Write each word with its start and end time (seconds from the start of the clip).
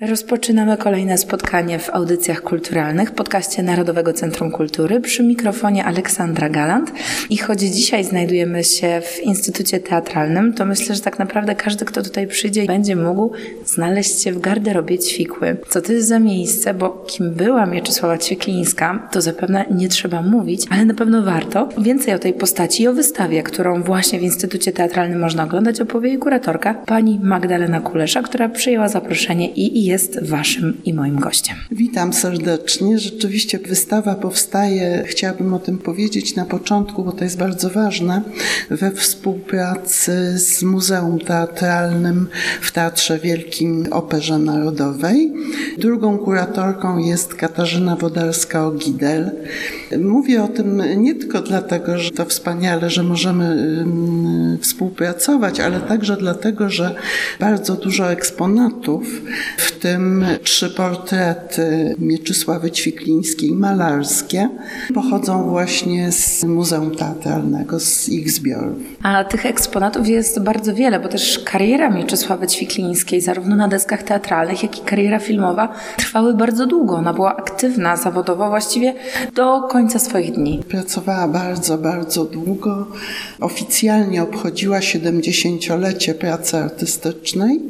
Rozpoczynamy 0.00 0.76
kolejne 0.76 1.18
spotkanie 1.18 1.78
w 1.78 1.90
audycjach 1.90 2.42
kulturalnych, 2.42 3.10
podcaście 3.10 3.62
Narodowego 3.62 4.12
Centrum 4.12 4.50
Kultury. 4.50 5.00
Przy 5.00 5.22
mikrofonie 5.22 5.84
Aleksandra 5.84 6.48
Galant. 6.48 6.92
I 7.30 7.36
choć 7.36 7.60
dzisiaj 7.60 8.04
znajdujemy 8.04 8.64
się 8.64 9.00
w 9.00 9.22
Instytucie 9.22 9.80
Teatralnym, 9.80 10.52
to 10.52 10.66
myślę, 10.66 10.94
że 10.94 11.00
tak 11.00 11.18
naprawdę 11.18 11.54
każdy, 11.54 11.84
kto 11.84 12.02
tutaj 12.02 12.26
przyjdzie, 12.26 12.66
będzie 12.66 12.96
mógł 12.96 13.32
znaleźć 13.64 14.22
się 14.22 14.32
w 14.32 14.40
garderobie 14.40 14.98
Ćwikły. 14.98 15.56
Co 15.68 15.82
to 15.82 15.92
jest 15.92 16.08
za 16.08 16.18
miejsce, 16.18 16.74
bo 16.74 17.04
kim 17.06 17.30
była 17.34 17.66
Mieczysława 17.66 18.18
Ćwiklińska, 18.18 19.08
to 19.12 19.20
zapewne 19.20 19.64
nie 19.70 19.88
trzeba 19.88 20.22
mówić, 20.22 20.66
ale 20.70 20.84
na 20.84 20.94
pewno 20.94 21.22
warto. 21.22 21.68
Więcej 21.78 22.14
o 22.14 22.18
tej 22.18 22.32
postaci 22.32 22.82
i 22.82 22.88
o 22.88 22.92
wystawie, 22.92 23.42
którą 23.42 23.82
właśnie 23.82 24.18
w 24.18 24.22
Instytucie 24.22 24.72
Teatralnym 24.72 25.20
można 25.20 25.44
oglądać, 25.44 25.80
opowie 25.80 26.08
jej 26.08 26.18
kuratorka, 26.18 26.74
pani 26.74 27.20
Magdalena 27.22 27.80
Kulesza, 27.80 28.22
która 28.22 28.48
przyjęła 28.48 28.88
zaproszenie 28.88 29.48
i 29.48 29.85
jest 29.86 30.28
Waszym 30.28 30.80
i 30.84 30.94
moim 30.94 31.20
gościem. 31.20 31.56
Witam 31.70 32.12
serdecznie. 32.12 32.98
Rzeczywiście 32.98 33.58
wystawa 33.58 34.14
powstaje, 34.14 35.04
chciałabym 35.06 35.54
o 35.54 35.58
tym 35.58 35.78
powiedzieć 35.78 36.36
na 36.36 36.44
początku, 36.44 37.04
bo 37.04 37.12
to 37.12 37.24
jest 37.24 37.38
bardzo 37.38 37.70
ważne, 37.70 38.22
we 38.70 38.90
współpracy 38.90 40.38
z 40.38 40.62
Muzeum 40.62 41.18
Teatralnym 41.18 42.28
w 42.60 42.72
Teatrze 42.72 43.18
Wielkim 43.18 43.86
Operze 43.90 44.38
Narodowej. 44.38 45.32
Drugą 45.78 46.18
kuratorką 46.18 46.98
jest 46.98 47.34
Katarzyna 47.34 47.96
Wodarska-Ogidel. 47.96 49.30
Mówię 49.98 50.42
o 50.42 50.48
tym 50.48 50.82
nie 50.96 51.14
tylko 51.14 51.42
dlatego, 51.42 51.98
że 51.98 52.10
to 52.10 52.24
wspaniale, 52.24 52.90
że 52.90 53.02
możemy 53.02 53.86
współpracować, 54.60 55.60
ale 55.60 55.80
także 55.80 56.16
dlatego, 56.16 56.70
że 56.70 56.94
bardzo 57.40 57.74
dużo 57.74 58.10
eksponatów 58.10 59.22
w 59.58 59.75
w 59.76 59.78
tym 59.78 60.24
trzy 60.42 60.70
portrety 60.70 61.94
Mieczysławy 61.98 62.70
Ćwiklińskiej 62.70 63.52
malarskie 63.52 64.48
pochodzą 64.94 65.50
właśnie 65.50 66.12
z 66.12 66.44
Muzeum 66.44 66.96
Teatralnego, 66.96 67.80
z 67.80 68.08
ich 68.08 68.30
zbiorów. 68.30 68.76
A 69.02 69.24
tych 69.24 69.46
eksponatów 69.46 70.08
jest 70.08 70.42
bardzo 70.42 70.74
wiele, 70.74 71.00
bo 71.00 71.08
też 71.08 71.38
kariera 71.44 71.90
Mieczysławy 71.90 72.46
Ćwiklińskiej, 72.46 73.20
zarówno 73.20 73.56
na 73.56 73.68
deskach 73.68 74.02
teatralnych, 74.02 74.62
jak 74.62 74.78
i 74.78 74.80
kariera 74.80 75.18
filmowa, 75.18 75.68
trwały 75.96 76.34
bardzo 76.34 76.66
długo. 76.66 76.94
Ona 76.94 77.12
była 77.12 77.36
aktywna 77.36 77.96
zawodowo 77.96 78.48
właściwie 78.48 78.94
do 79.34 79.62
końca 79.62 79.98
swoich 79.98 80.32
dni. 80.32 80.62
Pracowała 80.68 81.28
bardzo, 81.28 81.78
bardzo 81.78 82.24
długo. 82.24 82.86
Oficjalnie 83.40 84.22
obchodziła 84.22 84.78
70-lecie 84.78 86.14
pracy 86.14 86.56
artystycznej, 86.56 87.60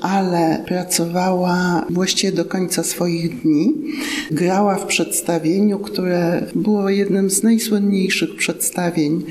ale 0.00 0.64
pracowała 0.66 1.39
grała 1.40 1.86
właściwie 1.90 2.32
do 2.32 2.44
końca 2.44 2.82
swoich 2.82 3.42
dni. 3.42 3.74
Grała 4.30 4.76
w 4.76 4.86
przedstawieniu, 4.86 5.78
które 5.78 6.46
było 6.54 6.90
jednym 6.90 7.30
z 7.30 7.42
najsłynniejszych 7.42 8.36
przedstawień 8.36 9.22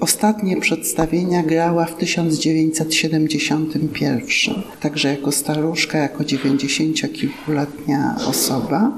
Ostatnie 0.00 0.56
przedstawienia 0.56 1.42
grała 1.42 1.84
w 1.84 1.96
1971, 1.96 4.62
także 4.80 5.08
jako 5.08 5.32
staruszka, 5.32 5.98
jako 5.98 6.24
dziewięćdziesięciokilkuletnia 6.24 8.16
osoba. 8.26 8.92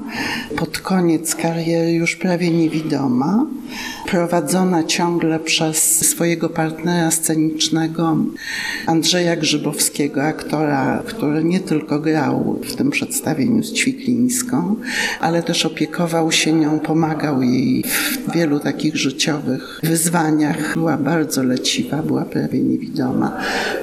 Pod 0.55 0.79
koniec 0.79 1.35
kariery 1.35 1.91
już 1.91 2.15
prawie 2.15 2.51
niewidoma, 2.51 3.45
prowadzona 4.07 4.83
ciągle 4.83 5.39
przez 5.39 6.07
swojego 6.09 6.49
partnera 6.49 7.11
scenicznego 7.11 8.17
Andrzeja 8.85 9.35
Grzybowskiego, 9.35 10.23
aktora, 10.23 11.03
który 11.07 11.43
nie 11.43 11.59
tylko 11.59 11.99
grał 11.99 12.59
w 12.63 12.75
tym 12.75 12.91
przedstawieniu 12.91 13.63
z 13.63 13.73
Ćwiklińską, 13.73 14.75
ale 15.19 15.43
też 15.43 15.65
opiekował 15.65 16.31
się 16.31 16.53
nią, 16.53 16.79
pomagał 16.79 17.43
jej 17.43 17.83
w 17.83 18.33
wielu 18.33 18.59
takich 18.59 18.95
życiowych 18.95 19.79
wyzwaniach 19.83 20.46
była 20.73 20.97
bardzo 20.97 21.43
leciwa, 21.43 21.97
była 21.97 22.25
prawie 22.25 22.59
niewidoma, 22.59 23.37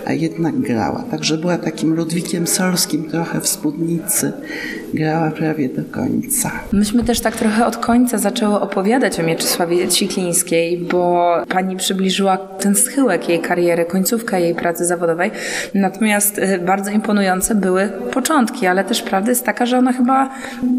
a 0.07 0.13
jednak 0.13 0.61
grała. 0.61 1.05
Także 1.11 1.39
była 1.39 1.59
takim 1.59 1.95
Ludwikiem 1.95 2.47
Sorskim 2.47 3.11
trochę 3.11 3.41
w 3.41 3.47
spódnicy. 3.47 4.33
Grała 4.95 5.31
prawie 5.31 5.69
do 5.69 5.83
końca. 5.85 6.51
Myśmy 6.73 7.05
też 7.05 7.21
tak 7.21 7.37
trochę 7.37 7.67
od 7.67 7.77
końca 7.77 8.19
zaczęły 8.19 8.61
opowiadać 8.61 9.21
o 9.21 9.23
Mieczysławie 9.23 9.89
Ciklińskiej, 9.89 10.79
bo 10.79 11.33
pani 11.49 11.77
przybliżyła 11.77 12.37
ten 12.65 12.75
schyłek 12.75 13.29
jej 13.29 13.41
kariery, 13.41 13.85
końcówkę 13.85 14.41
jej 14.41 14.55
pracy 14.55 14.85
zawodowej. 14.85 15.31
Natomiast 15.75 16.39
y, 16.39 16.59
bardzo 16.59 16.91
imponujące 16.91 17.55
były 17.55 17.89
początki, 18.13 18.67
ale 18.67 18.85
też 18.85 19.03
prawda 19.03 19.31
jest 19.31 19.45
taka, 19.45 19.67
że 19.67 19.79
ona 19.79 19.93
chyba, 19.93 20.31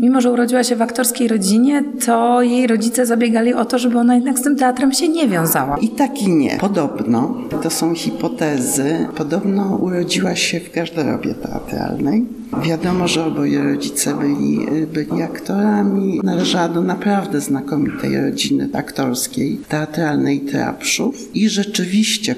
mimo 0.01 0.22
że 0.22 0.31
urodziła 0.31 0.63
się 0.63 0.75
w 0.75 0.81
aktorskiej 0.81 1.28
rodzinie, 1.28 1.84
to 2.06 2.41
jej 2.41 2.68
rodzice 2.68 3.06
zabiegali 3.06 3.53
o 3.53 3.66
to, 3.66 3.79
żeby 3.79 4.00
ona 4.00 4.16
jednak 4.16 4.40
z 4.40 4.41
tym 4.41 4.56
teatrem 4.56 4.91
się 4.94 5.07
nie 5.07 5.28
wiązała. 5.28 5.78
I 5.78 5.90
tak 5.90 6.22
i 6.22 6.29
nie. 6.29 6.57
Podobno, 6.57 7.38
to 7.63 7.69
są 7.69 7.95
hipotezy, 7.95 9.07
podobno 9.18 9.75
urodziła 9.75 10.35
się 10.35 10.59
w 10.59 10.72
garderobie 10.72 11.34
teatralnej. 11.34 12.25
Wiadomo, 12.63 13.07
że 13.07 13.25
oboje 13.25 13.63
rodzice 13.63 14.16
byli, 14.16 14.59
byli 14.94 15.22
aktorami. 15.22 16.19
Należała 16.24 16.69
do 16.69 16.81
naprawdę 16.81 17.41
znakomitej 17.41 18.22
rodziny 18.22 18.69
aktorskiej, 18.74 19.59
teatralnej 19.69 20.40
Trapszów. 20.40 21.35
I 21.35 21.50
rzeczywiście 21.50 21.75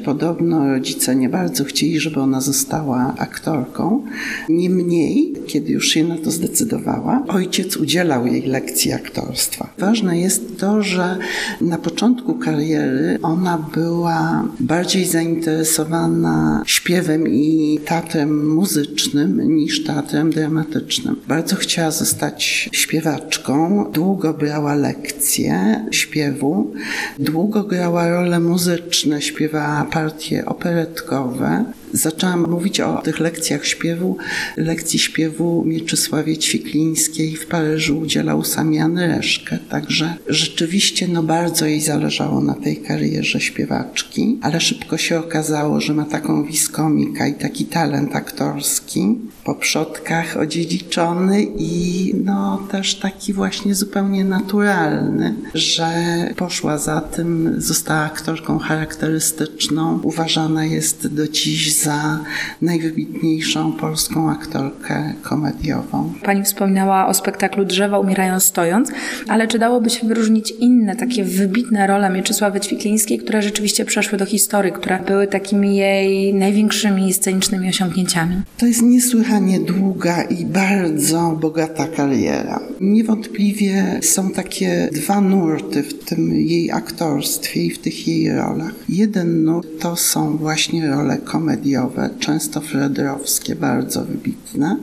podobno 0.05 0.67
rodzice 0.67 1.15
nie 1.15 1.29
bardzo 1.29 1.63
chcieli, 1.63 1.99
żeby 1.99 2.19
ona 2.19 2.41
została 2.41 3.13
aktorką. 3.17 4.03
Niemniej, 4.49 5.33
kiedy 5.47 5.71
już 5.71 5.87
się 5.87 6.03
na 6.03 6.17
to 6.17 6.31
zdecydowała, 6.31 7.23
ojciec 7.27 7.77
udzielał 7.77 8.27
jej 8.27 8.41
lekcji 8.41 8.93
aktorstwa. 8.93 9.69
Ważne 9.77 10.19
jest 10.19 10.57
to, 10.57 10.83
że 10.83 11.17
na 11.61 11.77
początku 11.77 12.33
kariery 12.33 13.19
ona 13.21 13.57
była 13.73 14.47
bardziej 14.59 15.05
zainteresowana 15.05 16.63
śpiewem 16.65 17.27
i 17.27 17.79
teatrem 17.85 18.53
muzycznym 18.53 19.55
niż 19.55 19.83
teatrem 19.83 20.31
dramatycznym. 20.31 21.15
Bardzo 21.27 21.55
chciała 21.55 21.91
zostać 21.91 22.69
śpiewaczką, 22.71 23.85
długo 23.93 24.33
brała 24.33 24.75
lekcje 24.75 25.85
śpiewu, 25.91 26.73
długo 27.19 27.63
grała 27.63 28.09
role 28.09 28.39
muzyczne, 28.39 29.21
śpiewała 29.27 29.85
partie 29.85 30.45
operetkowe. 30.45 31.65
Zaczęłam 31.93 32.49
mówić 32.49 32.79
o 32.79 33.01
tych 33.01 33.19
lekcjach 33.19 33.65
śpiewu. 33.65 34.17
Lekcji 34.57 34.99
śpiewu 34.99 35.63
Mieczysławie 35.65 36.37
Ćwiklińskiej 36.37 37.35
w 37.35 37.45
Paryżu 37.45 37.99
udzielał 37.99 38.43
sam 38.43 38.73
Jan 38.73 38.97
Reszkę, 38.99 39.59
także 39.69 40.15
rzeczywiście 40.27 41.07
no 41.07 41.23
bardzo 41.23 41.65
jej 41.65 41.81
zależało 41.81 42.41
na 42.41 42.53
tej 42.53 42.77
karierze 42.77 43.39
śpiewaczki, 43.39 44.39
ale 44.41 44.61
szybko 44.61 44.97
się 44.97 45.19
okazało, 45.19 45.81
że 45.81 45.93
ma 45.93 46.05
taką 46.05 46.45
wiskomikę 46.45 47.29
i 47.29 47.33
taki 47.33 47.65
talent 47.65 48.15
aktorski. 48.15 49.17
Po 49.47 49.55
przodkach 49.55 50.37
odziedziczony 50.37 51.43
i 51.57 52.13
no 52.25 52.67
też 52.71 52.95
taki 52.95 53.33
właśnie 53.33 53.75
zupełnie 53.75 54.23
naturalny, 54.23 55.35
że 55.53 55.87
poszła 56.35 56.77
za 56.77 57.01
tym, 57.01 57.55
została 57.57 57.99
aktorką 57.99 58.59
charakterystyczną, 58.59 59.99
uważana 60.03 60.65
jest 60.65 61.07
do 61.07 61.27
dziś 61.27 61.73
za 61.73 62.19
najwybitniejszą 62.61 63.73
polską 63.73 64.31
aktorkę 64.31 65.13
komediową. 65.21 66.13
Pani 66.23 66.43
wspominała 66.43 67.07
o 67.07 67.13
spektaklu 67.13 67.65
Drzewa 67.65 67.99
umierają 67.99 68.39
stojąc, 68.39 68.91
ale 69.27 69.47
czy 69.47 69.59
dałoby 69.59 69.89
się 69.89 70.07
wyróżnić 70.07 70.51
inne 70.51 70.95
takie 70.95 71.23
wybitne 71.23 71.87
role 71.87 72.09
Mieczysławy 72.09 72.59
Ćwiklińskiej, 72.59 73.19
które 73.19 73.41
rzeczywiście 73.41 73.85
przeszły 73.85 74.17
do 74.17 74.25
historii, 74.25 74.71
które 74.71 74.99
były 75.07 75.27
takimi 75.27 75.75
jej 75.75 76.33
największymi 76.33 77.13
scenicznymi 77.13 77.69
osiągnięciami? 77.69 78.41
To 78.57 78.65
jest 78.65 78.81
niesłychanie 79.39 79.59
długa 79.59 80.23
i 80.23 80.45
bardzo 80.45 81.37
bogata 81.41 81.87
kariera. 81.87 82.59
Niewątpliwie 82.81 83.99
są 84.01 84.31
takie 84.31 84.89
dwa 84.91 85.21
nurty 85.21 85.83
w 85.83 86.05
tym 86.05 86.33
jej 86.33 86.71
aktorstwie 86.71 87.65
i 87.65 87.71
w 87.71 87.79
tych 87.79 88.07
jej 88.07 88.31
rolach. 88.31 88.73
Jeden 88.89 89.43
nurt 89.43 89.67
to 89.79 89.95
są 89.95 90.37
właśnie 90.37 90.87
role 90.87 91.17
komediowe, 91.17 92.09
często 92.19 92.61
fredrowskie, 92.61 93.55
bardzo 93.55 94.05
wybitne. 94.05 94.77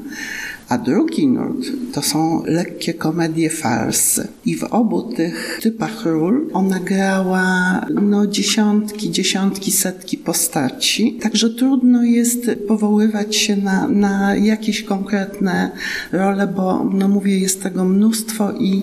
A 0.68 0.78
drugi 0.78 1.26
nurt 1.26 1.66
to 1.92 2.02
są 2.02 2.42
lekkie 2.46 2.94
komedie 2.94 3.50
farsy. 3.50 4.28
I 4.44 4.56
w 4.56 4.64
obu 4.64 5.02
tych 5.02 5.58
typach 5.62 6.04
ról 6.06 6.48
ona 6.52 6.80
grała 6.80 7.80
no, 8.02 8.26
dziesiątki, 8.26 9.10
dziesiątki, 9.10 9.70
setki 9.72 10.18
postaci. 10.18 11.18
Także 11.22 11.50
trudno 11.50 12.02
jest 12.02 12.50
powoływać 12.68 13.36
się 13.36 13.56
na, 13.56 13.88
na 13.88 14.36
jakieś 14.36 14.82
konkretne 14.82 15.70
role, 16.12 16.46
bo 16.46 16.84
no 16.84 17.08
mówię, 17.08 17.38
jest 17.38 17.62
tego 17.62 17.84
mnóstwo 17.84 18.52
i 18.52 18.82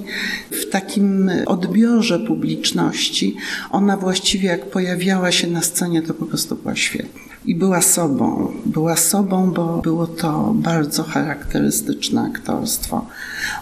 w 0.52 0.70
takim 0.70 1.32
odbiorze 1.46 2.20
publiczności 2.20 3.36
ona 3.72 3.98
właściwie 3.98 4.50
jak 4.50 4.66
pojawiała 4.66 5.32
się 5.32 5.48
na 5.48 5.62
scenie, 5.62 6.02
to 6.02 6.14
po 6.14 6.26
prostu 6.26 6.56
była 6.56 6.76
świetna. 6.76 7.31
I 7.46 7.56
była 7.56 7.82
sobą. 7.82 8.52
Była 8.66 8.96
sobą, 8.96 9.52
bo 9.52 9.78
było 9.78 10.08
to 10.08 10.54
bardzo 10.56 11.04
charakterystyczne 11.04 12.22
aktorstwo. 12.22 13.06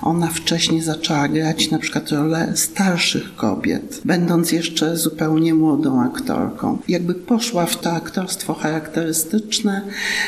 Ona 0.02 0.28
wcześniej 0.28 0.82
zaczęła 0.82 1.28
grać 1.28 1.72
na 1.72 1.80
przykład 1.80 2.12
rolę 2.12 2.52
starszych 2.56 3.36
kobiet, 3.36 4.02
będąc 4.06 4.52
jeszcze 4.52 4.98
zupełnie 4.98 5.54
młodą 5.54 6.02
aktorką. 6.02 6.78
Jakby 6.88 7.14
poszła 7.14 7.66
w 7.66 7.76
to 7.76 7.92
aktorstwo 7.92 8.54
charakterystyczne, 8.54 9.82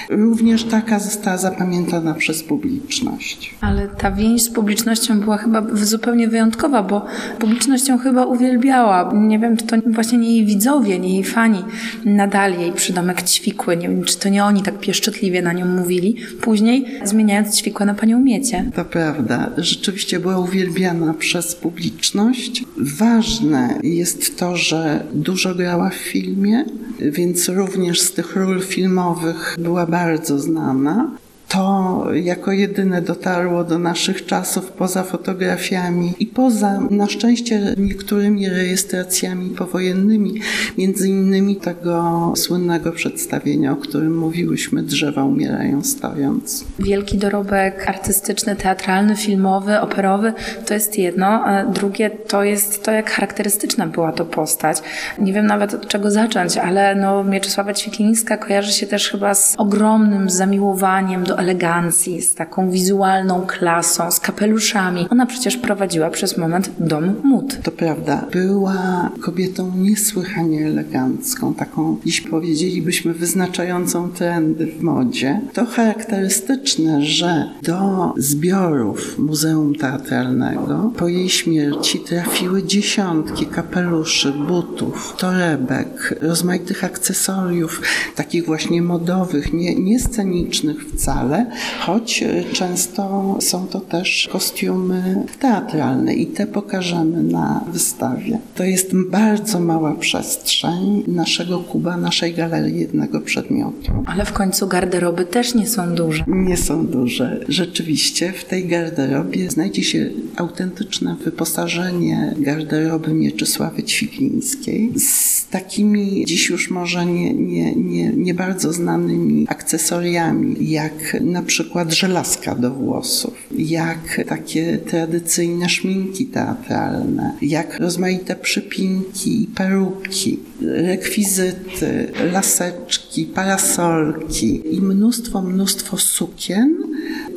również 0.09 0.63
taka 0.63 0.99
została 0.99 1.37
zapamiętana 1.37 2.13
przez 2.13 2.43
publiczność. 2.43 3.55
Ale 3.61 3.87
ta 3.87 4.11
więź 4.11 4.43
z 4.43 4.49
publicznością 4.49 5.19
była 5.19 5.37
chyba 5.37 5.63
zupełnie 5.73 6.27
wyjątkowa, 6.27 6.83
bo 6.83 7.05
publiczność 7.39 7.87
ją 7.87 7.97
chyba 7.97 8.25
uwielbiała. 8.25 9.11
Nie 9.13 9.39
wiem, 9.39 9.57
czy 9.57 9.65
to 9.65 9.75
właśnie 9.87 10.17
nie 10.17 10.35
jej 10.35 10.45
widzowie, 10.45 10.99
nie 10.99 11.13
jej 11.13 11.23
fani 11.23 11.63
nadali 12.05 12.61
jej 12.61 12.71
przydomek 12.71 13.21
ćwikły. 13.41 13.77
Nie 13.77 13.89
wiem, 13.89 14.03
czy 14.03 14.17
to 14.17 14.29
nie 14.29 14.45
oni 14.45 14.61
tak 14.61 14.79
pieszczotliwie 14.79 15.41
na 15.41 15.53
nią 15.53 15.65
mówili. 15.65 16.15
Później 16.41 16.85
zmieniając 17.03 17.57
ćwikłę 17.57 17.85
na 17.85 17.93
panią 17.93 18.19
Miecie. 18.19 18.71
To 18.75 18.85
prawda. 18.85 19.49
Rzeczywiście 19.57 20.19
była 20.19 20.39
uwielbiana 20.39 21.13
przez 21.13 21.55
publiczność. 21.55 22.63
Ważne 22.77 23.79
jest 23.83 24.39
to, 24.39 24.57
że 24.57 25.03
dużo 25.13 25.55
grała 25.55 25.89
w 25.89 25.95
filmie, 25.95 26.65
więc 26.99 27.49
również 27.49 28.01
z 28.01 28.11
tych 28.11 28.35
ról 28.35 28.61
filmowych 28.61 29.55
była 29.59 29.85
bardzo 29.85 30.39
znana. 30.39 31.11
To 31.51 32.05
jako 32.13 32.51
jedyne 32.51 33.01
dotarło 33.01 33.63
do 33.63 33.79
naszych 33.79 34.25
czasów 34.25 34.71
poza 34.71 35.03
fotografiami 35.03 36.13
i 36.19 36.25
poza 36.25 36.79
na 36.89 37.07
szczęście 37.07 37.75
niektórymi 37.77 38.49
rejestracjami 38.49 39.49
powojennymi, 39.49 40.33
między 40.77 41.09
innymi 41.09 41.55
tego 41.55 42.33
słynnego 42.35 42.91
przedstawienia, 42.91 43.71
o 43.71 43.75
którym 43.75 44.17
mówiłyśmy, 44.17 44.83
drzewa 44.83 45.23
umierają 45.23 45.83
stojąc. 45.83 46.65
Wielki 46.79 47.17
dorobek 47.17 47.89
artystyczny, 47.89 48.55
teatralny, 48.55 49.15
filmowy, 49.15 49.79
operowy 49.79 50.33
to 50.65 50.73
jest 50.73 50.97
jedno, 50.97 51.27
a 51.27 51.65
drugie 51.65 52.09
to 52.09 52.43
jest 52.43 52.83
to, 52.83 52.91
jak 52.91 53.11
charakterystyczna 53.11 53.87
była 53.87 54.11
to 54.11 54.25
postać. 54.25 54.77
Nie 55.19 55.33
wiem 55.33 55.45
nawet 55.45 55.73
od 55.73 55.87
czego 55.87 56.11
zacząć, 56.11 56.57
ale 56.57 56.95
no, 56.95 57.23
Mieczysława 57.23 57.73
Ćwiklińska 57.73 58.37
kojarzy 58.37 58.71
się 58.73 58.87
też 58.87 59.09
chyba 59.09 59.33
z 59.33 59.55
ogromnym 59.57 60.29
zamiłowaniem 60.29 61.23
do 61.23 61.40
elegancji, 61.41 62.21
z 62.21 62.35
taką 62.35 62.71
wizualną 62.71 63.41
klasą, 63.47 64.11
z 64.11 64.19
kapeluszami. 64.19 65.07
Ona 65.09 65.25
przecież 65.25 65.57
prowadziła 65.57 66.09
przez 66.09 66.37
moment 66.37 66.71
dom 66.79 67.15
mód. 67.23 67.57
To 67.63 67.71
prawda. 67.71 68.25
Była 68.31 69.09
kobietą 69.21 69.71
niesłychanie 69.77 70.67
elegancką, 70.67 71.53
taką 71.53 71.97
dziś 72.05 72.21
powiedzielibyśmy 72.21 73.13
wyznaczającą 73.13 74.09
trendy 74.09 74.67
w 74.67 74.81
modzie. 74.81 75.41
To 75.53 75.65
charakterystyczne, 75.65 77.01
że 77.01 77.49
do 77.63 78.13
zbiorów 78.17 79.19
Muzeum 79.19 79.75
Teatralnego 79.75 80.91
po 80.97 81.07
jej 81.07 81.29
śmierci 81.29 81.99
trafiły 81.99 82.63
dziesiątki 82.63 83.45
kapeluszy, 83.45 84.31
butów, 84.31 85.15
torebek, 85.17 86.15
rozmaitych 86.21 86.83
akcesoriów, 86.83 87.81
takich 88.15 88.45
właśnie 88.45 88.81
modowych, 88.81 89.53
nie, 89.53 89.75
nie 89.75 89.99
scenicznych 89.99 90.85
wcale, 90.85 91.30
choć 91.79 92.23
często 92.53 93.37
są 93.39 93.67
to 93.67 93.79
też 93.79 94.29
kostiumy 94.31 95.25
teatralne 95.39 96.13
i 96.13 96.27
te 96.27 96.47
pokażemy 96.47 97.23
na 97.23 97.65
wystawie. 97.73 98.39
To 98.55 98.63
jest 98.63 98.95
bardzo 99.09 99.59
mała 99.59 99.95
przestrzeń 99.95 101.03
naszego 101.07 101.59
kuba, 101.59 101.97
naszej 101.97 102.33
galerii 102.33 102.79
jednego 102.79 103.21
przedmiotu. 103.21 103.91
Ale 104.05 104.25
w 104.25 104.33
końcu 104.33 104.67
garderoby 104.67 105.25
też 105.25 105.55
nie 105.55 105.67
są 105.67 105.95
duże. 105.95 106.23
Nie 106.27 106.57
są 106.57 106.87
duże. 106.87 107.39
Rzeczywiście 107.47 108.33
w 108.33 108.45
tej 108.45 108.67
garderobie 108.67 109.49
znajdzie 109.49 109.83
się 109.83 110.09
autentyczne 110.35 111.15
wyposażenie 111.23 112.35
garderoby 112.37 113.13
Mieczysławy 113.13 113.83
Ćwiklińskiej 113.83 114.91
z 114.99 115.47
takimi 115.47 116.25
dziś 116.25 116.49
już 116.49 116.69
może 116.69 117.05
nie, 117.05 117.33
nie, 117.33 117.75
nie, 117.75 118.09
nie 118.09 118.33
bardzo 118.33 118.73
znanymi 118.73 119.45
akcesoriami, 119.49 120.55
jak 120.69 121.20
na 121.23 121.43
przykład 121.43 121.93
żelazka 121.93 122.55
do 122.55 122.71
włosów, 122.71 123.33
jak 123.57 124.21
takie 124.27 124.77
tradycyjne 124.77 125.69
szminki 125.69 126.25
teatralne, 126.25 127.33
jak 127.41 127.79
rozmaite 127.79 128.35
przypinki 128.35 129.43
i 129.43 129.47
peruki, 129.47 130.39
rekwizyty, 130.61 132.11
laseczki, 132.33 133.25
parasolki 133.25 134.75
i 134.75 134.81
mnóstwo, 134.81 135.41
mnóstwo 135.41 135.97
sukien, 135.97 136.77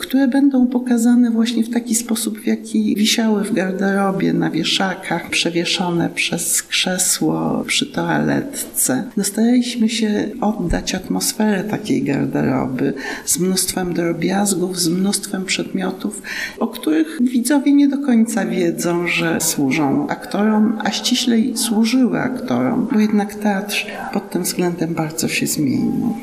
które 0.01 0.29
będą 0.29 0.67
pokazane 0.67 1.31
właśnie 1.31 1.65
w 1.65 1.71
taki 1.71 1.95
sposób, 1.95 2.41
w 2.41 2.47
jaki 2.47 2.95
wisiały 2.97 3.45
w 3.45 3.53
garderobie, 3.53 4.33
na 4.33 4.51
wieszakach, 4.51 5.31
przewieszone 5.31 6.09
przez 6.09 6.63
krzesło 6.63 7.65
przy 7.67 7.87
toaletce. 7.87 9.05
No 9.17 9.25
staraliśmy 9.25 9.89
się 9.89 10.29
oddać 10.41 10.95
atmosferę 10.95 11.65
takiej 11.65 12.03
garderoby 12.03 12.95
z 13.25 13.39
mnóstwem 13.39 13.95
drobiazgów, 13.95 14.81
z 14.81 14.89
mnóstwem 14.89 15.45
przedmiotów, 15.45 16.23
o 16.59 16.67
których 16.67 17.19
widzowie 17.23 17.73
nie 17.73 17.89
do 17.89 17.99
końca 17.99 18.47
wiedzą, 18.47 19.07
że 19.07 19.41
służą 19.41 20.09
aktorom, 20.09 20.79
a 20.85 20.91
ściślej 20.91 21.57
służyły 21.57 22.21
aktorom, 22.21 22.89
bo 22.93 23.01
jednak 23.01 23.35
teatr 23.35 23.87
pod 24.13 24.31
tym 24.31 24.43
względem 24.43 24.95
bardzo 24.95 25.29
się 25.29 25.47
zmienił. 25.47 26.15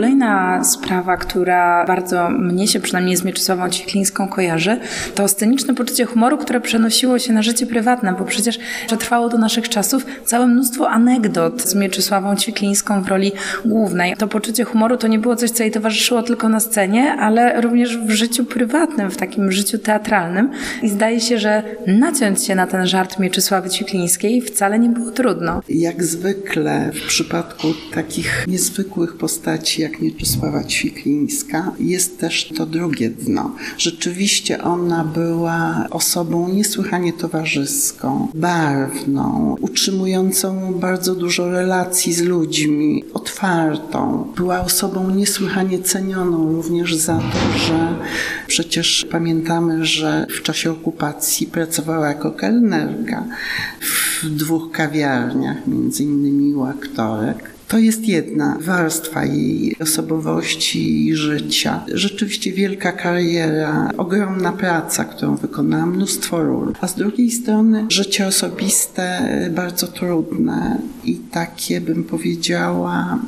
Kolejna 0.00 0.64
sprawa, 0.64 1.16
która 1.16 1.84
bardzo 1.86 2.30
mnie 2.30 2.68
się 2.68 2.80
przynajmniej 2.80 3.16
z 3.16 3.24
Mieczysławą 3.24 3.70
Ćwiklińską 3.70 4.28
kojarzy, 4.28 4.80
to 5.14 5.28
sceniczne 5.28 5.74
poczucie 5.74 6.04
humoru, 6.04 6.38
które 6.38 6.60
przenosiło 6.60 7.18
się 7.18 7.32
na 7.32 7.42
życie 7.42 7.66
prywatne, 7.66 8.14
bo 8.18 8.24
przecież 8.24 8.58
przetrwało 8.86 9.28
do 9.28 9.38
naszych 9.38 9.68
czasów 9.68 10.06
całe 10.24 10.46
mnóstwo 10.46 10.90
anegdot 10.90 11.62
z 11.62 11.74
Mieczysławą 11.74 12.36
Ćwiklińską 12.36 13.02
w 13.02 13.08
roli 13.08 13.32
głównej. 13.64 14.16
To 14.16 14.28
poczucie 14.28 14.64
humoru 14.64 14.96
to 14.96 15.06
nie 15.06 15.18
było 15.18 15.36
coś, 15.36 15.50
co 15.50 15.62
jej 15.62 15.72
towarzyszyło 15.72 16.22
tylko 16.22 16.48
na 16.48 16.60
scenie, 16.60 17.12
ale 17.12 17.60
również 17.60 17.98
w 17.98 18.10
życiu 18.10 18.44
prywatnym, 18.44 19.10
w 19.10 19.16
takim 19.16 19.52
życiu 19.52 19.78
teatralnym. 19.78 20.50
I 20.82 20.88
zdaje 20.88 21.20
się, 21.20 21.38
że 21.38 21.62
naciąć 21.86 22.44
się 22.44 22.54
na 22.54 22.66
ten 22.66 22.86
żart 22.86 23.18
Mieczysławy 23.18 23.70
Ćwiklińskiej 23.70 24.42
wcale 24.42 24.78
nie 24.78 24.88
było 24.88 25.10
trudno. 25.10 25.60
Jak 25.68 26.04
zwykle 26.04 26.90
w 26.92 27.06
przypadku 27.06 27.66
takich 27.94 28.44
niezwykłych 28.48 29.16
postaci 29.16 29.50
postaci 29.60 29.82
jak 29.90 30.00
Mieczysława 30.00 30.64
Ćwiklińska 30.64 31.72
jest 31.78 32.18
też 32.18 32.52
to 32.56 32.66
drugie 32.66 33.10
dno. 33.10 33.54
Rzeczywiście 33.78 34.62
ona 34.62 35.04
była 35.04 35.86
osobą 35.90 36.48
niesłychanie 36.48 37.12
towarzyską, 37.12 38.28
barwną, 38.34 39.56
utrzymującą 39.60 40.74
bardzo 40.74 41.14
dużo 41.14 41.50
relacji 41.50 42.12
z 42.12 42.22
ludźmi, 42.22 43.04
otwartą. 43.14 44.32
Była 44.36 44.60
osobą 44.60 45.10
niesłychanie 45.10 45.82
cenioną 45.82 46.52
również 46.52 46.96
za 46.96 47.18
to, 47.18 47.58
że 47.66 47.94
przecież 48.46 49.06
pamiętamy, 49.10 49.86
że 49.86 50.26
w 50.38 50.42
czasie 50.42 50.70
okupacji 50.70 51.46
pracowała 51.46 52.08
jako 52.08 52.32
kelnerka 52.32 53.24
w 54.22 54.28
dwóch 54.28 54.70
kawiarniach, 54.72 55.66
między 55.66 56.02
innymi 56.02 56.50
aktorek. 56.68 57.59
To 57.70 57.78
jest 57.78 58.08
jedna 58.08 58.58
warstwa 58.60 59.24
jej 59.24 59.76
osobowości 59.80 61.06
i 61.06 61.16
życia. 61.16 61.84
Rzeczywiście 61.94 62.52
wielka 62.52 62.92
kariera, 62.92 63.90
ogromna 63.96 64.52
praca, 64.52 65.04
którą 65.04 65.36
wykonała, 65.36 65.86
mnóstwo 65.86 66.42
ról. 66.42 66.72
A 66.80 66.86
z 66.86 66.94
drugiej 66.94 67.30
strony 67.30 67.86
życie 67.88 68.26
osobiste 68.26 69.20
bardzo 69.54 69.86
trudne 69.86 70.78
i 71.04 71.14
takie, 71.14 71.80
bym 71.80 72.04
powiedziała, 72.04 73.18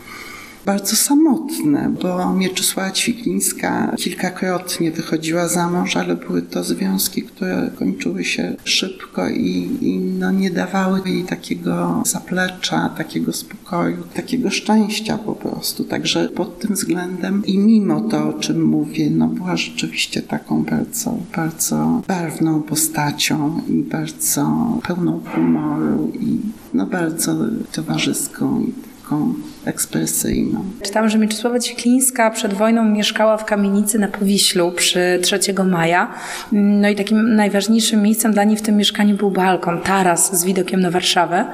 bardzo 0.66 0.96
samotne, 0.96 1.94
bo 2.02 2.32
Mieczysława 2.32 2.90
Ćwiklińska 2.90 3.94
kilkakrotnie 3.96 4.90
wychodziła 4.90 5.48
za 5.48 5.70
mąż, 5.70 5.96
ale 5.96 6.16
były 6.16 6.42
to 6.42 6.64
związki, 6.64 7.22
które 7.22 7.70
kończyły 7.78 8.24
się 8.24 8.56
szybko 8.64 9.28
i, 9.28 9.78
i 9.80 9.98
no 9.98 10.32
nie 10.32 10.50
dawały 10.50 11.00
jej 11.06 11.24
takiego 11.24 12.02
zaplecza, 12.06 12.88
takiego 12.88 13.32
spokoju, 13.32 14.02
takiego 14.14 14.50
szczęścia 14.50 15.18
po 15.18 15.32
prostu. 15.32 15.84
Także 15.84 16.28
pod 16.28 16.58
tym 16.58 16.74
względem 16.74 17.42
i 17.46 17.58
mimo 17.58 18.00
to, 18.00 18.28
o 18.28 18.32
czym 18.32 18.64
mówię, 18.64 19.10
no 19.10 19.28
była 19.28 19.56
rzeczywiście 19.56 20.22
taką 20.22 20.64
bardzo, 20.64 21.16
bardzo 21.36 22.02
barwną 22.08 22.62
postacią 22.62 23.60
i 23.68 23.72
bardzo 23.72 24.80
pełną 24.86 25.20
humoru 25.34 26.12
i 26.20 26.38
no 26.74 26.86
bardzo 26.86 27.34
towarzyską 27.72 28.60
i 28.60 28.72
taką 29.02 29.34
ekspresyjną. 29.64 30.64
Czytałam, 30.82 31.08
że 31.08 31.18
Mieczysława 31.18 31.58
Ćwiklińska 31.58 32.30
przed 32.30 32.54
wojną 32.54 32.84
mieszkała 32.84 33.36
w 33.36 33.44
kamienicy 33.44 33.98
na 33.98 34.08
Powiślu 34.08 34.72
przy 34.72 35.18
3 35.22 35.38
maja. 35.64 36.14
No 36.52 36.88
i 36.88 36.96
takim 36.96 37.34
najważniejszym 37.34 38.02
miejscem 38.02 38.32
dla 38.32 38.44
niej 38.44 38.56
w 38.56 38.62
tym 38.62 38.76
mieszkaniu 38.76 39.16
był 39.16 39.30
balkon, 39.30 39.80
taras 39.80 40.40
z 40.40 40.44
widokiem 40.44 40.80
na 40.80 40.90
Warszawę. 40.90 41.44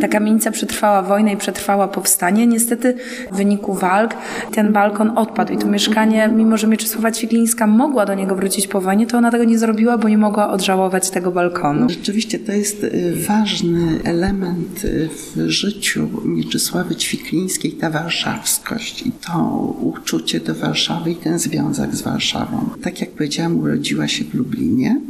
Ta 0.00 0.08
kamienica 0.08 0.50
przetrwała 0.50 1.02
wojnę 1.02 1.32
i 1.32 1.36
przetrwała 1.36 1.88
powstanie. 1.88 2.46
Niestety 2.46 2.94
w 3.32 3.36
wyniku 3.36 3.74
walk 3.74 4.14
ten 4.52 4.72
balkon 4.72 5.18
odpadł 5.18 5.52
i 5.52 5.58
to 5.58 5.66
mieszkanie, 5.66 6.30
mimo 6.36 6.56
że 6.56 6.66
Mieczysława 6.66 7.12
Ćwiklińska 7.12 7.66
mogła 7.66 8.06
do 8.06 8.14
niego 8.14 8.34
wrócić 8.34 8.66
po 8.66 8.80
wojnie, 8.80 9.06
to 9.06 9.18
ona 9.18 9.30
tego 9.30 9.44
nie 9.44 9.58
zrobiła, 9.58 9.98
bo 9.98 10.08
nie 10.08 10.18
mogła 10.18 10.50
odżałować 10.50 11.10
tego 11.10 11.30
balkonu. 11.30 11.88
Rzeczywiście 11.88 12.38
to 12.38 12.52
jest 12.52 12.84
y, 12.84 13.14
ważny 13.28 14.00
element 14.04 14.84
y, 14.84 15.08
w 15.36 15.48
życiu 15.48 16.08
Mieczysławy 16.24 16.96
Ćwiklińskiej, 16.96 17.49
ta 17.80 17.90
warszawskość 17.90 19.02
i 19.02 19.12
to 19.12 19.56
uczucie 19.80 20.40
do 20.40 20.54
Warszawy 20.54 21.10
i 21.10 21.16
ten 21.16 21.38
związek 21.38 21.94
z 21.96 22.02
Warszawą. 22.02 22.70
Tak 22.82 23.00
jak 23.00 23.10
powiedziałam, 23.10 23.58
urodziła 23.58 24.08
się 24.08 24.24
w 24.24 24.34
Lublinie. 24.34 25.00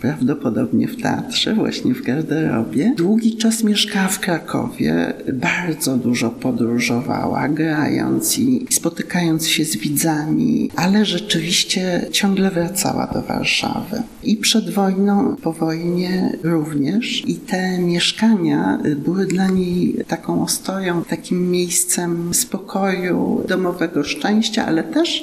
Prawdopodobnie 0.00 0.88
w 0.88 1.02
teatrze, 1.02 1.54
właśnie 1.54 1.94
w 1.94 2.02
garderobie. 2.02 2.92
Długi 2.96 3.36
czas 3.36 3.64
mieszkała 3.64 4.08
w 4.08 4.20
Krakowie, 4.20 5.12
bardzo 5.32 5.96
dużo 5.96 6.30
podróżowała, 6.30 7.48
grając 7.48 8.38
i 8.38 8.66
spotykając 8.70 9.48
się 9.48 9.64
z 9.64 9.76
widzami, 9.76 10.70
ale 10.76 11.04
rzeczywiście 11.04 12.06
ciągle 12.12 12.50
wracała 12.50 13.06
do 13.06 13.22
Warszawy. 13.22 14.02
I 14.22 14.36
przed 14.36 14.70
wojną, 14.70 15.36
po 15.42 15.52
wojnie 15.52 16.38
również. 16.42 17.28
I 17.28 17.34
te 17.34 17.78
mieszkania 17.78 18.78
były 18.96 19.26
dla 19.26 19.46
niej 19.46 20.04
taką 20.08 20.42
ostoją, 20.42 21.04
takim 21.04 21.50
miejscem 21.50 22.34
spokoju, 22.34 23.44
domowego 23.48 24.04
szczęścia, 24.04 24.66
ale 24.66 24.84
też 24.84 25.22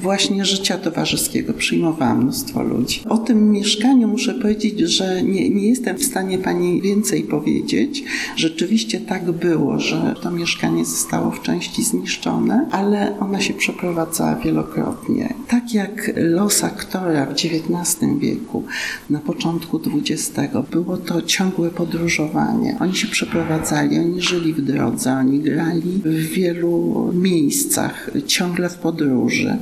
właśnie 0.00 0.44
życia 0.44 0.78
towarzyskiego. 0.78 1.52
Przyjmowała 1.52 2.14
mnóstwo 2.14 2.62
ludzi. 2.62 3.02
O 3.08 3.18
tym 3.18 3.50
mieszkaniu 3.50 4.13
muszę 4.14 4.34
powiedzieć, 4.34 4.80
że 4.80 5.22
nie, 5.22 5.50
nie 5.50 5.68
jestem 5.68 5.96
w 5.96 6.04
stanie 6.04 6.38
Pani 6.38 6.82
więcej 6.82 7.22
powiedzieć. 7.22 8.04
Rzeczywiście 8.36 9.00
tak 9.00 9.32
było, 9.32 9.80
że 9.80 10.14
to 10.22 10.30
mieszkanie 10.30 10.84
zostało 10.84 11.30
w 11.30 11.42
części 11.42 11.84
zniszczone, 11.84 12.68
ale 12.70 13.18
ona 13.20 13.40
się 13.40 13.54
przeprowadzała 13.54 14.36
wielokrotnie. 14.36 15.34
Tak 15.48 15.74
jak 15.74 16.10
los 16.16 16.64
aktora 16.64 17.26
w 17.26 17.32
XIX 17.32 18.18
wieku, 18.18 18.64
na 19.10 19.18
początku 19.18 19.80
XX, 19.86 20.30
było 20.70 20.96
to 20.96 21.22
ciągłe 21.22 21.70
podróżowanie. 21.70 22.76
Oni 22.80 22.96
się 22.96 23.08
przeprowadzali, 23.08 23.98
oni 23.98 24.22
żyli 24.22 24.52
w 24.54 24.60
drodze, 24.60 25.12
oni 25.12 25.40
grali 25.40 26.00
w 26.04 26.28
wielu 26.28 27.10
miejscach, 27.14 28.10
ciągle 28.26 28.68
w 28.68 28.74
podróży. 28.74 29.56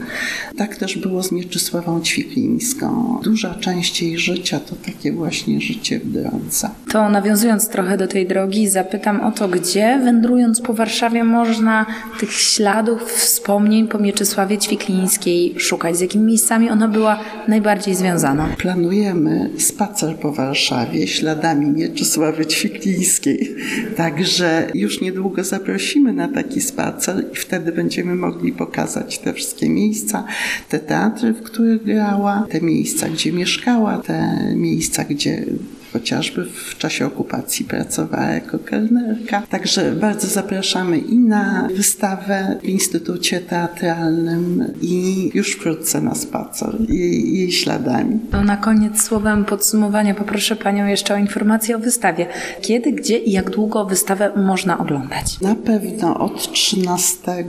Tak 0.56 0.76
też 0.76 0.98
było 0.98 1.22
z 1.22 1.32
Mieczysławą 1.32 2.00
Ćwiklińską. 2.00 3.20
Duża 3.22 3.54
część 3.54 4.02
jej 4.02 4.18
życia 4.18 4.41
to 4.42 4.76
takie 4.86 5.12
właśnie 5.12 5.60
życie 5.60 5.98
w 5.98 6.12
drodze. 6.12 6.70
To 6.92 7.08
nawiązując 7.08 7.68
trochę 7.68 7.96
do 7.96 8.06
tej 8.06 8.26
drogi, 8.26 8.68
zapytam 8.68 9.20
o 9.20 9.32
to, 9.32 9.48
gdzie 9.48 10.00
wędrując 10.04 10.60
po 10.60 10.74
Warszawie 10.74 11.24
można 11.24 11.86
tych 12.20 12.32
śladów, 12.32 13.02
wspomnień 13.12 13.88
po 13.88 13.98
Mieczysławie 13.98 14.58
Ćwiklińskiej 14.58 15.54
szukać? 15.58 15.96
Z 15.96 16.00
jakimi 16.00 16.24
miejscami 16.24 16.70
ona 16.70 16.88
była 16.88 17.18
najbardziej 17.48 17.94
związana? 17.94 18.48
Planujemy 18.58 19.50
spacer 19.58 20.16
po 20.16 20.32
Warszawie 20.32 21.08
śladami 21.08 21.66
Mieczysławy 21.66 22.46
Ćwiklińskiej. 22.46 23.54
Także 23.96 24.66
już 24.74 25.00
niedługo 25.00 25.44
zaprosimy 25.44 26.12
na 26.12 26.28
taki 26.28 26.60
spacer 26.60 27.24
i 27.32 27.36
wtedy 27.36 27.72
będziemy 27.72 28.14
mogli 28.14 28.52
pokazać 28.52 29.18
te 29.18 29.32
wszystkie 29.32 29.68
miejsca, 29.68 30.24
te 30.68 30.78
teatry, 30.78 31.32
w 31.32 31.42
których 31.42 31.84
grała, 31.84 32.46
te 32.50 32.60
miejsca, 32.60 33.08
gdzie 33.08 33.32
mieszkała, 33.32 33.98
te 33.98 34.31
miejsca, 34.54 35.04
gdzie 35.04 35.44
chociażby 35.92 36.44
w 36.44 36.78
czasie 36.78 37.06
okupacji 37.06 37.64
pracowała 37.64 38.30
jako 38.30 38.58
kelnerka. 38.58 39.42
Także 39.50 39.92
bardzo 39.92 40.26
zapraszamy 40.26 40.98
i 40.98 41.18
na 41.18 41.68
wystawę 41.76 42.58
w 42.62 42.64
Instytucie 42.64 43.40
Teatralnym 43.40 44.64
i 44.82 45.30
już 45.34 45.52
wkrótce 45.52 46.00
na 46.00 46.14
spacer 46.14 46.76
jej, 46.88 47.38
jej 47.38 47.52
śladami. 47.52 48.20
To 48.30 48.44
na 48.44 48.56
koniec 48.56 49.02
słowem 49.02 49.44
podsumowania 49.44 50.14
poproszę 50.14 50.56
Panią 50.56 50.86
jeszcze 50.86 51.14
o 51.14 51.16
informację 51.16 51.76
o 51.76 51.78
wystawie. 51.78 52.26
Kiedy, 52.60 52.92
gdzie 52.92 53.18
i 53.18 53.32
jak 53.32 53.50
długo 53.50 53.84
wystawę 53.84 54.32
można 54.36 54.78
oglądać? 54.78 55.40
Na 55.40 55.54
pewno 55.54 56.18
od 56.18 56.52
13 56.52 57.44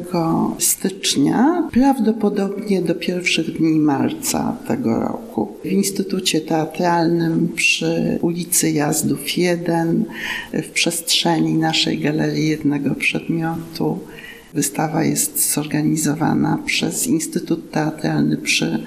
stycznia, 0.59 1.69
prawdopodobnie 1.71 2.81
do 2.81 2.95
pierwszych 2.95 3.57
dni 3.57 3.79
marca 3.79 4.55
tego 4.67 5.00
roku. 5.00 5.57
W 5.63 5.67
Instytucie 5.67 6.41
Teatralnym 6.41 7.50
przy 7.55 8.19
ulicy 8.33 8.71
Jazdów 8.71 9.37
1, 9.37 10.05
w 10.53 10.69
przestrzeni 10.69 11.53
naszej 11.53 11.99
galerii 11.99 12.47
jednego 12.47 12.95
przedmiotu. 12.95 13.99
Wystawa 14.53 15.03
jest 15.03 15.53
zorganizowana 15.53 16.59
przez 16.65 17.07
Instytut 17.07 17.71
Teatralny 17.71 18.37
przy 18.37 18.83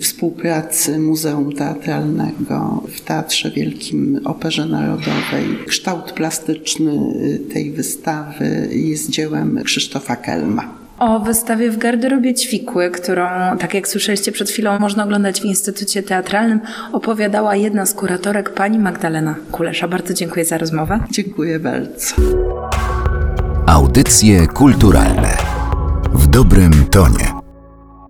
współpracy 0.00 0.98
Muzeum 0.98 1.52
Teatralnego 1.52 2.84
w 2.88 3.00
Teatrze 3.00 3.50
Wielkim 3.50 4.20
Operze 4.24 4.66
Narodowej. 4.66 5.58
Kształt 5.66 6.12
plastyczny 6.12 6.98
tej 7.52 7.70
wystawy 7.70 8.68
jest 8.72 9.10
dziełem 9.10 9.60
Krzysztofa 9.64 10.16
Kelma. 10.16 10.79
O 11.00 11.20
wystawie 11.20 11.70
w 11.70 11.78
garderobie 11.78 12.34
Ćwikły, 12.34 12.90
którą, 12.90 13.28
tak 13.58 13.74
jak 13.74 13.88
słyszeliście 13.88 14.32
przed 14.32 14.50
chwilą, 14.50 14.78
można 14.78 15.04
oglądać 15.04 15.40
w 15.40 15.44
Instytucie 15.44 16.02
Teatralnym, 16.02 16.60
opowiadała 16.92 17.56
jedna 17.56 17.86
z 17.86 17.94
kuratorek, 17.94 18.54
pani 18.54 18.78
Magdalena 18.78 19.34
Kulesza. 19.52 19.88
Bardzo 19.88 20.14
dziękuję 20.14 20.44
za 20.44 20.58
rozmowę. 20.58 21.00
Dziękuję 21.10 21.58
bardzo. 21.58 22.14
Audycje 23.66 24.46
kulturalne 24.46 25.36
w 26.12 26.26
dobrym 26.26 26.72
tonie. 26.90 27.39